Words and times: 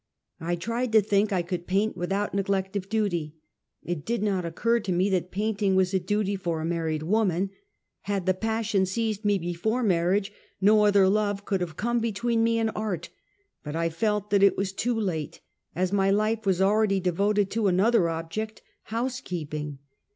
I 0.39 0.55
tried 0.55 0.91
to 0.93 1.01
think 1.03 1.31
I 1.31 1.43
could 1.43 1.67
paint 1.67 1.95
without 1.95 2.33
neg 2.33 2.49
lect 2.49 2.75
of 2.75 2.89
duty. 2.89 3.35
It 3.83 4.03
did 4.03 4.23
not 4.23 4.45
occur 4.45 4.79
to 4.79 4.91
me 4.91 5.11
that 5.11 5.29
painting 5.29 5.75
was 5.75 5.93
a 5.93 5.99
duty 5.99 6.35
for 6.35 6.59
a 6.59 6.65
married 6.65 7.03
woman! 7.03 7.51
Had 8.05 8.25
the 8.25 8.33
passion 8.33 8.87
seized 8.87 9.23
me 9.23 9.37
before 9.37 9.83
marriage, 9.83 10.31
no 10.59 10.85
other 10.85 11.07
love 11.07 11.45
could 11.45 11.61
have 11.61 11.77
come 11.77 11.99
between 11.99 12.43
me 12.43 12.57
and 12.57 12.71
art; 12.75 13.09
but 13.63 13.75
I 13.75 13.89
felt 13.89 14.31
that 14.31 14.41
it 14.41 14.57
was 14.57 14.71
too 14.73 14.99
late, 14.99 15.39
as 15.75 15.91
my 15.93 16.09
life 16.09 16.47
was 16.47 16.63
already 16.63 16.99
devoted 16.99 17.51
to 17.51 17.67
another 17.67 18.09
object— 18.09 18.63
housekeeping. 18.85 19.77